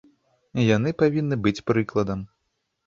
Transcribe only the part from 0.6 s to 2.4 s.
Яны павінны быць прыкладам.